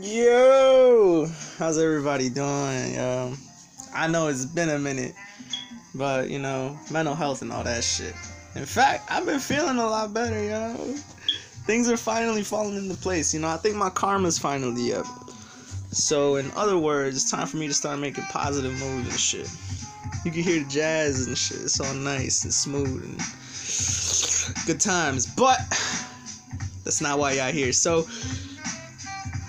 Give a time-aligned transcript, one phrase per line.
[0.00, 1.24] Yo,
[1.56, 2.98] how's everybody doing?
[2.98, 3.38] Um,
[3.94, 5.14] I know it's been a minute,
[5.94, 8.12] but you know, mental health and all that shit.
[8.56, 10.74] In fact, I've been feeling a lot better, yo.
[11.66, 13.32] Things are finally falling into place.
[13.32, 15.06] You know, I think my karma's finally up.
[15.92, 19.48] So, in other words, it's time for me to start making positive moves and shit.
[20.24, 21.60] You can hear the jazz and shit.
[21.60, 25.24] It's all nice and smooth and good times.
[25.24, 25.60] But
[26.82, 27.72] that's not why y'all here.
[27.72, 28.08] So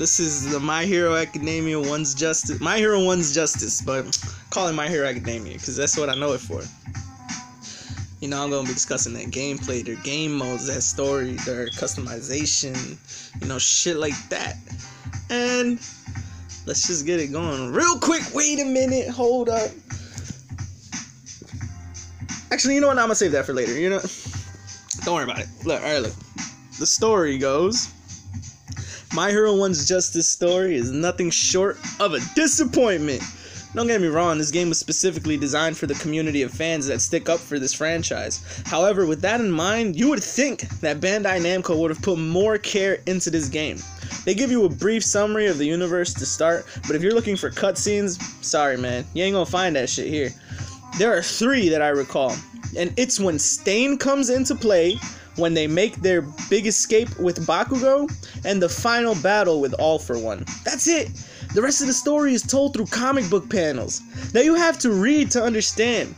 [0.00, 2.58] this is the My Hero Academia One's Justice.
[2.58, 4.18] My Hero One's Justice, but
[4.48, 6.62] call it My Hero Academia because that's what I know it for.
[8.22, 12.96] You know, I'm gonna be discussing that gameplay, their game modes, that story, their customization,
[13.42, 14.56] you know, shit like that.
[15.28, 15.72] And
[16.64, 18.22] let's just get it going real quick.
[18.32, 19.70] Wait a minute, hold up.
[22.50, 22.96] Actually, you know what?
[22.96, 23.78] I'm gonna save that for later.
[23.78, 24.00] You know,
[25.04, 25.48] don't worry about it.
[25.66, 26.14] Look, all right, look.
[26.78, 27.92] The story goes.
[29.12, 33.20] My Hero One's Justice story is nothing short of a disappointment.
[33.74, 37.00] Don't get me wrong, this game was specifically designed for the community of fans that
[37.00, 38.62] stick up for this franchise.
[38.66, 42.56] However, with that in mind, you would think that Bandai Namco would have put more
[42.56, 43.78] care into this game.
[44.24, 47.36] They give you a brief summary of the universe to start, but if you're looking
[47.36, 50.30] for cutscenes, sorry man, you ain't gonna find that shit here.
[50.98, 52.36] There are three that I recall,
[52.76, 54.98] and it's when Stain comes into play,
[55.40, 58.08] when they make their big escape with Bakugo,
[58.44, 60.44] and the final battle with All for One.
[60.64, 61.10] That's it.
[61.54, 64.00] The rest of the story is told through comic book panels
[64.32, 66.14] that you have to read to understand.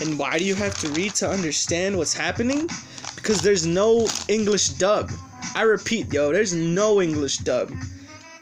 [0.00, 2.68] And why do you have to read to understand what's happening?
[3.14, 5.10] Because there's no English dub.
[5.54, 7.72] I repeat, yo, there's no English dub.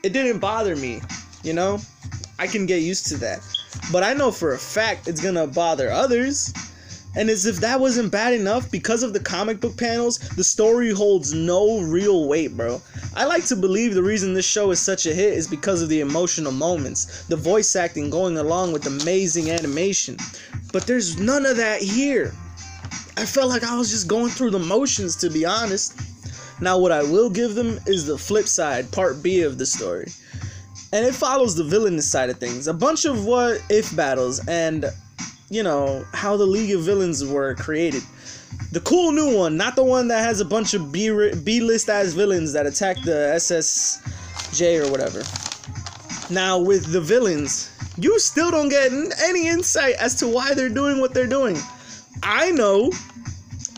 [0.02, 1.00] It didn't bother me,
[1.42, 1.80] you know?
[2.38, 3.40] I can get used to that.
[3.92, 6.52] But I know for a fact it's gonna bother others.
[7.16, 10.90] And as if that wasn't bad enough, because of the comic book panels, the story
[10.90, 12.82] holds no real weight, bro.
[13.14, 15.88] I like to believe the reason this show is such a hit is because of
[15.88, 20.18] the emotional moments, the voice acting going along with amazing animation.
[20.72, 22.34] But there's none of that here.
[23.16, 25.98] I felt like I was just going through the motions, to be honest.
[26.60, 30.12] Now, what I will give them is the flip side, part B of the story.
[30.92, 32.68] And it follows the villainous side of things.
[32.68, 34.84] A bunch of what if battles and
[35.48, 38.02] you know, how the League of Villains were created.
[38.72, 41.10] The cool new one, not the one that has a bunch of B
[41.44, 45.22] B list as villains that attack the SSJ or whatever.
[46.32, 48.92] Now with the villains, you still don't get
[49.22, 51.56] any insight as to why they're doing what they're doing.
[52.22, 52.90] I know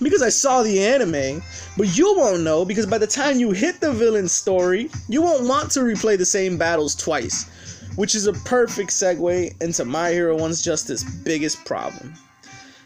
[0.00, 1.42] because I saw the anime,
[1.76, 5.46] but you won't know because by the time you hit the villain story, you won't
[5.46, 7.50] want to replay the same battles twice
[7.98, 12.14] which is a perfect segue into My Hero One's Justice biggest problem.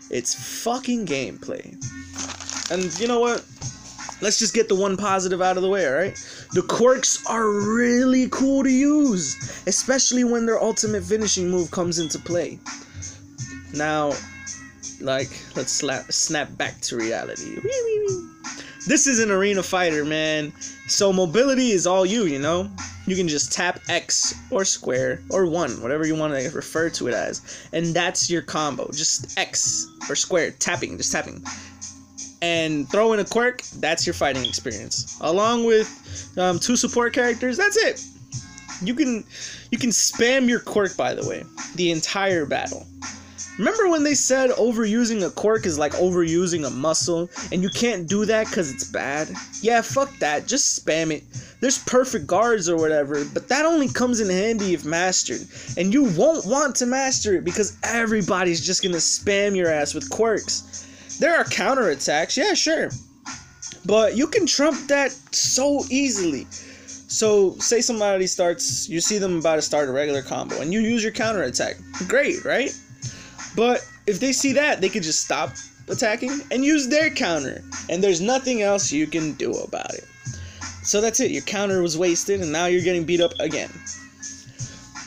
[0.09, 1.77] It's fucking gameplay.
[2.71, 3.45] And you know what?
[4.23, 6.15] Let's just get the one positive out of the way, alright?
[6.55, 12.19] The quirks are really cool to use, especially when their ultimate finishing move comes into
[12.19, 12.59] play.
[13.75, 14.15] Now,
[15.03, 17.59] like, let's slap, snap back to reality.
[18.87, 20.55] This is an arena fighter, man.
[20.89, 22.71] So mobility is all you, you know?
[23.07, 27.09] You can just tap X or square or 1, whatever you want to refer to
[27.09, 27.67] it as.
[27.73, 28.91] And that's your combo.
[28.93, 31.43] Just X or square, tapping, just tapping.
[32.41, 35.19] And throw in a quirk, that's your fighting experience.
[35.21, 38.05] Along with um, two support characters, that's it.
[38.83, 39.25] You can
[39.71, 41.45] you can spam your quirk by the way,
[41.77, 42.87] the entire battle.
[43.59, 48.09] Remember when they said overusing a quirk is like overusing a muscle and you can't
[48.09, 49.29] do that because it's bad?
[49.61, 50.47] Yeah, fuck that.
[50.47, 51.23] Just spam it.
[51.61, 55.43] There's perfect guards or whatever, but that only comes in handy if mastered.
[55.77, 60.09] And you won't want to master it because everybody's just gonna spam your ass with
[60.09, 60.87] quirks.
[61.21, 62.91] There are counterattacks, yeah, sure.
[63.85, 66.47] But you can trump that so easily.
[67.13, 70.81] So, say somebody starts, you see them about to start a regular combo, and you
[70.81, 71.77] use your counterattack.
[72.09, 72.75] Great, right?
[73.55, 75.51] But if they see that, they could just stop
[75.89, 80.05] attacking and use their counter, and there's nothing else you can do about it.
[80.83, 83.71] So that's it, your counter was wasted, and now you're getting beat up again.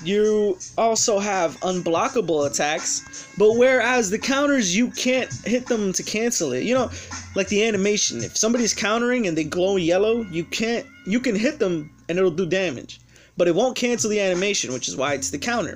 [0.04, 6.54] You also have unblockable attacks, but whereas the counters you can't hit them to cancel
[6.54, 6.64] it.
[6.64, 6.92] You know,
[7.36, 8.24] like the animation.
[8.24, 12.30] If somebody's countering and they glow yellow, you can't you can hit them and it'll
[12.30, 13.02] do damage.
[13.36, 15.76] But it won't cancel the animation, which is why it's the counter.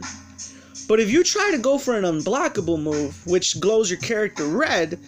[0.89, 4.99] But if you try to go for an unblockable move, which glows your character red,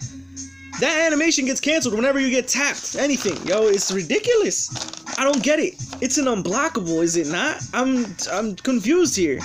[0.80, 2.96] that animation gets canceled whenever you get tapped.
[2.96, 4.70] Anything, yo, it's ridiculous.
[5.18, 5.74] I don't get it.
[6.00, 7.64] It's an unblockable, is it not?
[7.74, 9.40] I'm I'm confused here.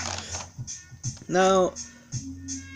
[1.26, 1.70] Now,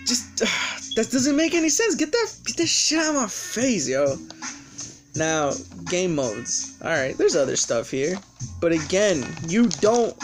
[0.07, 0.47] just uh,
[0.97, 1.97] that doesn't make any sense.
[1.97, 4.17] Get that get that shit out of my face, yo.
[5.17, 5.53] Now,
[5.91, 6.79] game modes.
[6.81, 8.17] Alright, there's other stuff here.
[8.59, 10.17] But again, you don't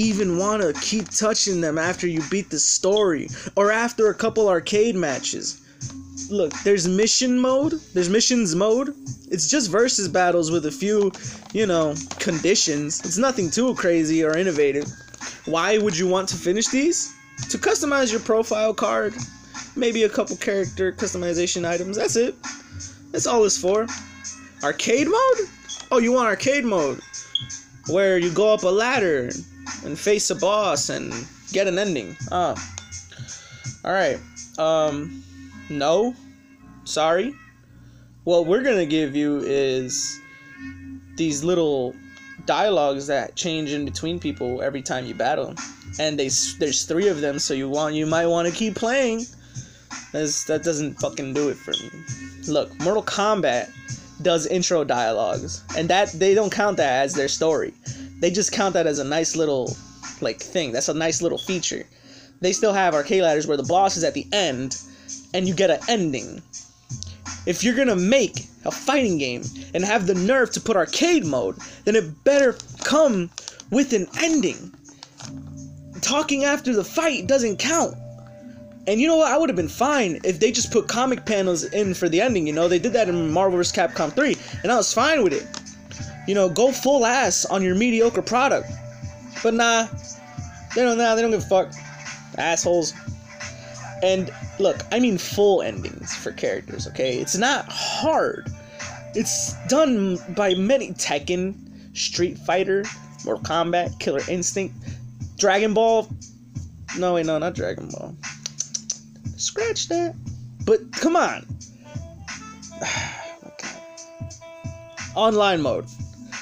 [0.00, 4.48] even want to keep touching them after you beat the story or after a couple
[4.48, 5.60] arcade matches.
[6.30, 8.94] Look, there's mission mode, there's missions mode.
[9.30, 11.12] It's just versus battles with a few,
[11.52, 13.00] you know, conditions.
[13.00, 14.86] It's nothing too crazy or innovative.
[15.44, 17.12] Why would you want to finish these?
[17.48, 19.14] To customize your profile card,
[19.76, 21.96] maybe a couple character customization items.
[21.96, 22.34] That's it.
[23.12, 23.86] That's all it's for.
[24.62, 25.48] Arcade mode?
[25.90, 27.00] Oh, you want arcade mode?
[27.88, 29.30] Where you go up a ladder
[29.84, 31.12] and face a boss and
[31.52, 32.16] get an ending.
[32.30, 32.54] Oh.
[33.84, 34.18] Alright.
[34.58, 35.22] Um
[35.68, 36.14] no.
[36.84, 37.34] Sorry.
[38.24, 40.20] What we're gonna give you is
[41.16, 41.94] these little
[42.46, 45.54] dialogues that change in between people every time you battle.
[45.98, 49.26] And they, there's three of them, so you want you might want to keep playing.
[50.12, 51.90] That's, that doesn't fucking do it for me.
[52.48, 53.70] Look, Mortal Kombat
[54.22, 57.72] does intro dialogues, and that they don't count that as their story.
[58.20, 59.76] They just count that as a nice little
[60.20, 60.72] like thing.
[60.72, 61.86] That's a nice little feature.
[62.40, 64.78] They still have arcade ladders where the boss is at the end,
[65.34, 66.42] and you get an ending.
[67.46, 69.42] If you're gonna make a fighting game
[69.74, 73.30] and have the nerve to put arcade mode, then it better come
[73.70, 74.72] with an ending.
[76.00, 77.94] Talking after the fight doesn't count.
[78.86, 79.30] And you know what?
[79.30, 82.46] I would have been fine if they just put comic panels in for the ending.
[82.46, 83.72] You know, they did that in Marvel vs.
[83.72, 85.46] Capcom 3, and I was fine with it.
[86.30, 88.70] You know, go full ass on your mediocre product.
[89.42, 89.88] But nah,
[90.76, 90.96] they don't.
[90.96, 91.72] Nah, they don't give a fuck.
[92.38, 92.94] Assholes.
[94.04, 94.30] And
[94.60, 96.86] look, I mean full endings for characters.
[96.86, 98.48] Okay, it's not hard.
[99.16, 102.84] It's done by many Tekken, Street Fighter,
[103.24, 104.76] Mortal Kombat, Killer Instinct,
[105.36, 106.08] Dragon Ball.
[106.96, 108.14] No, wait, no, not Dragon Ball.
[109.36, 110.14] Scratch that.
[110.64, 111.44] But come on.
[115.12, 115.86] Oh Online mode.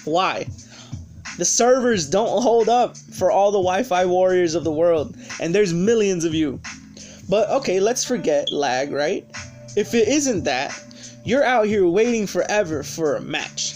[0.08, 0.46] Why?
[1.38, 5.54] The servers don't hold up for all the Wi Fi warriors of the world, and
[5.54, 6.60] there's millions of you.
[7.28, 9.24] But okay, let's forget lag, right?
[9.76, 10.72] If it isn't that,
[11.24, 13.74] you're out here waiting forever for a match.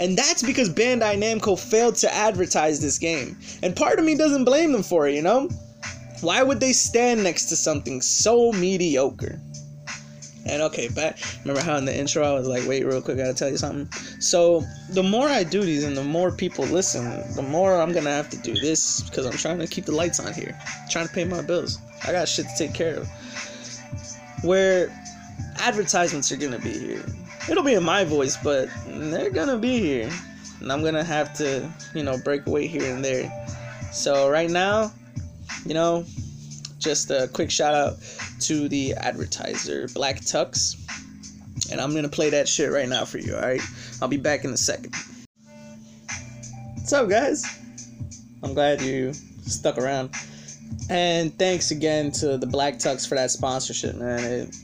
[0.00, 3.36] And that's because Bandai Namco failed to advertise this game.
[3.62, 5.48] And part of me doesn't blame them for it, you know?
[6.20, 9.40] Why would they stand next to something so mediocre?
[10.48, 11.18] And okay, back.
[11.44, 13.58] Remember how in the intro I was like, "Wait, real quick, I gotta tell you
[13.58, 13.88] something."
[14.20, 18.10] So the more I do these, and the more people listen, the more I'm gonna
[18.10, 21.06] have to do this because I'm trying to keep the lights on here, I'm trying
[21.06, 21.78] to pay my bills.
[22.06, 23.08] I got shit to take care of.
[24.42, 24.90] Where
[25.58, 27.04] advertisements are gonna be here.
[27.50, 30.10] It'll be in my voice, but they're gonna be here,
[30.60, 33.30] and I'm gonna have to, you know, break away here and there.
[33.92, 34.92] So right now,
[35.66, 36.04] you know,
[36.78, 37.96] just a quick shout out
[38.40, 40.76] to the advertiser Black Tux.
[41.70, 43.60] And I'm gonna play that shit right now for you, alright?
[44.00, 44.94] I'll be back in a second.
[46.74, 47.44] What's up, guys?
[48.42, 50.10] I'm glad you stuck around.
[50.88, 54.20] And thanks again to the Black Tux for that sponsorship, man.
[54.20, 54.56] It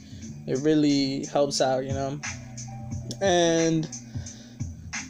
[0.47, 2.21] it really helps out, you know.
[3.21, 3.85] And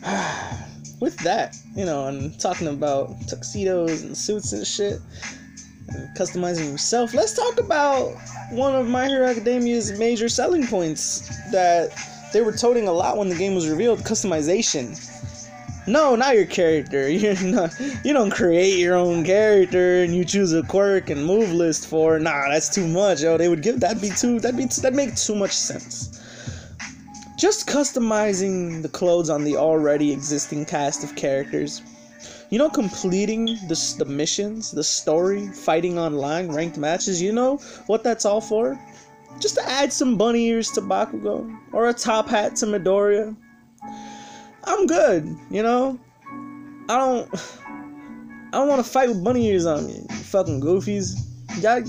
[1.01, 5.01] with that, you know, and talking about tuxedos and suits and shit,
[6.17, 7.15] customizing yourself.
[7.15, 8.15] Let's talk about
[8.51, 11.91] one of My Hero Academia's major selling points that
[12.33, 14.99] they were toting a lot when the game was revealed customization.
[15.87, 17.09] No, not your character.
[17.11, 17.73] You're not,
[18.05, 22.19] you don't create your own character and you choose a quirk and move list for.
[22.19, 23.23] Nah, that's too much.
[23.23, 26.20] Yo, they would give that'd be too that'd be that make too much sense.
[27.37, 31.82] Just customizing the clothes on the already existing cast of characters
[32.55, 37.56] you know, completing the, the missions, the story, fighting online, ranked matches, you know
[37.89, 38.79] what that's all for?
[39.41, 43.34] Just to add some bunny ears to Bakugo, or a top hat to Midoriya.
[44.63, 45.99] I'm good, you know?
[46.89, 47.29] I don't.
[48.53, 51.17] I don't want to fight with bunny ears on me, you fucking goofies.
[51.56, 51.84] You gotta,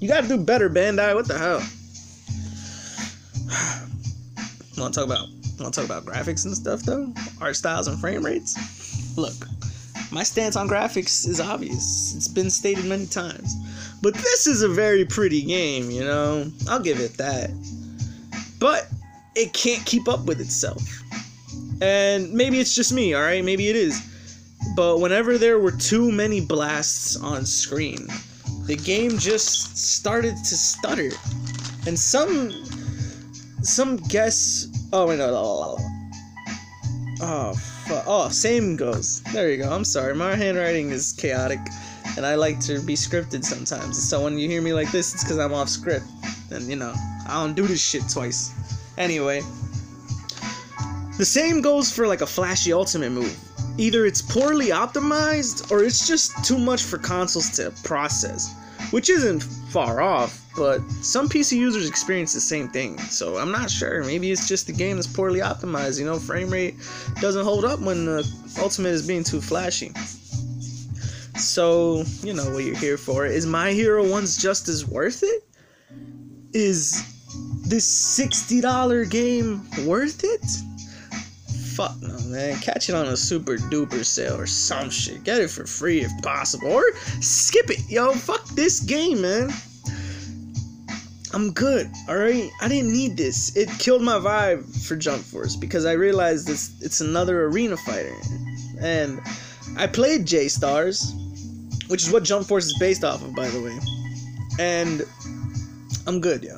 [0.00, 1.14] you gotta do better, Bandai.
[1.14, 1.58] What the hell?
[4.78, 5.28] want to talk about?
[5.60, 7.12] Want to talk about graphics and stuff though?
[7.38, 9.14] Art styles and frame rates?
[9.18, 9.34] Look,
[10.14, 12.14] my stance on graphics is obvious.
[12.14, 13.56] It's been stated many times.
[14.00, 16.50] But this is a very pretty game, you know?
[16.68, 17.50] I'll give it that.
[18.60, 18.88] But
[19.34, 20.82] it can't keep up with itself.
[21.82, 23.44] And maybe it's just me, alright?
[23.44, 24.00] Maybe it is.
[24.76, 28.06] But whenever there were too many blasts on screen,
[28.66, 31.10] the game just started to stutter.
[31.86, 32.52] And some
[33.62, 35.76] some guess oh wait no, no,
[37.20, 39.22] oh Oh, same goes.
[39.32, 39.70] There you go.
[39.70, 40.14] I'm sorry.
[40.14, 41.60] My handwriting is chaotic,
[42.16, 44.02] and I like to be scripted sometimes.
[44.08, 46.06] So when you hear me like this, it's because I'm off script.
[46.50, 46.94] And, you know,
[47.28, 48.52] I don't do this shit twice.
[48.96, 49.42] Anyway.
[51.18, 53.36] The same goes for like a flashy ultimate move.
[53.78, 58.54] Either it's poorly optimized or it's just too much for consoles to process,
[58.94, 62.96] which isn't far off, but some PC users experience the same thing.
[62.96, 64.04] So I'm not sure.
[64.04, 65.98] Maybe it's just the game that's poorly optimized.
[65.98, 66.76] You know, frame rate
[67.20, 68.24] doesn't hold up when the
[68.60, 69.90] ultimate is being too flashy.
[71.36, 73.26] So, you know what you're here for.
[73.26, 75.42] Is My Hero One's Justice worth it?
[76.52, 77.02] Is
[77.66, 80.46] this $60 game worth it?
[81.74, 82.58] Fuck no, man.
[82.60, 85.24] Catch it on a super duper sale or some shit.
[85.24, 86.70] Get it for free if possible.
[86.70, 86.84] Or
[87.20, 88.12] skip it, yo.
[88.12, 89.50] Fuck this game, man.
[91.32, 92.48] I'm good, alright?
[92.60, 93.56] I didn't need this.
[93.56, 98.14] It killed my vibe for Jump Force because I realized it's, it's another arena fighter.
[98.80, 99.20] And
[99.76, 101.12] I played J Stars,
[101.88, 103.76] which is what Jump Force is based off of, by the way.
[104.60, 105.02] And
[106.06, 106.56] I'm good, yo.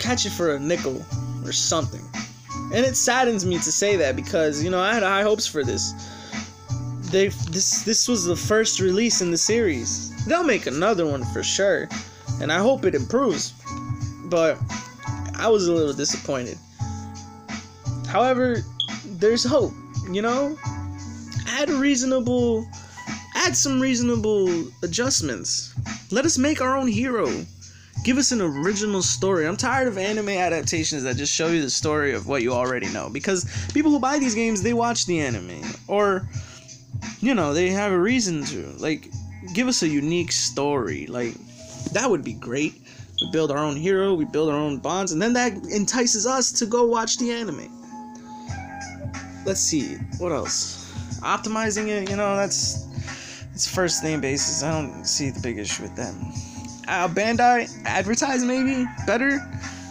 [0.00, 1.04] Catch it for a nickel
[1.44, 2.05] or something.
[2.72, 5.64] And it saddens me to say that because you know I had high hopes for
[5.64, 5.92] this.
[7.10, 10.12] They this this was the first release in the series.
[10.26, 11.88] They'll make another one for sure,
[12.40, 13.52] and I hope it improves.
[14.24, 14.58] But
[15.36, 16.58] I was a little disappointed.
[18.08, 18.64] However,
[19.04, 19.72] there's hope.
[20.10, 20.56] You know,
[21.46, 22.66] add reasonable,
[23.34, 25.74] add some reasonable adjustments.
[26.10, 27.28] Let us make our own hero
[28.06, 29.48] give us an original story.
[29.48, 32.86] I'm tired of anime adaptations that just show you the story of what you already
[32.90, 33.44] know because
[33.74, 36.28] people who buy these games they watch the anime or
[37.20, 38.68] you know, they have a reason to.
[38.78, 39.10] Like
[39.52, 41.08] give us a unique story.
[41.08, 41.34] Like
[41.90, 42.80] that would be great.
[43.20, 46.52] We build our own hero, we build our own bonds and then that entices us
[46.52, 47.72] to go watch the anime.
[49.44, 49.96] Let's see.
[50.18, 50.92] What else?
[51.22, 52.86] Optimizing it, you know, that's
[53.52, 54.62] it's first name basis.
[54.62, 56.32] I don't see the big issue with them
[56.88, 59.40] uh, Bandai advertise maybe better.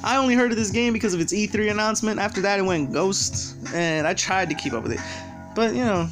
[0.03, 2.19] I only heard of this game because of its E3 announcement.
[2.19, 4.99] After that, it went ghost, and I tried to keep up with it,
[5.55, 6.07] but you know,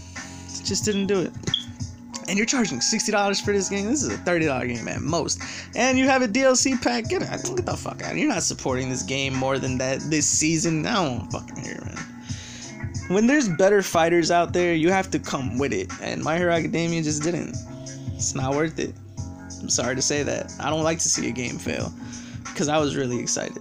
[0.63, 1.31] just didn't do it.
[2.27, 3.85] And you're charging sixty dollars for this game.
[3.85, 5.41] This is a thirty dollar game at most,
[5.75, 7.09] and you have a DLC pack.
[7.09, 8.15] Get out, get the fuck out.
[8.15, 10.85] You're not supporting this game more than that this season.
[10.85, 11.97] I don't fucking hear, man.
[13.09, 16.53] When there's better fighters out there, you have to come with it, and My Hero
[16.53, 17.55] Academia just didn't.
[18.15, 18.95] It's not worth it.
[19.63, 20.51] I'm sorry to say that.
[20.59, 21.93] I don't like to see a game fail
[22.43, 23.59] because I was really excited.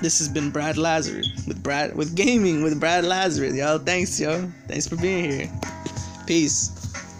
[0.00, 3.78] This has been Brad Lazarus with Brad with gaming with Brad Lazarus, y'all.
[3.78, 4.48] Thanks, yo.
[4.68, 5.50] Thanks for being here.
[6.26, 6.83] Peace.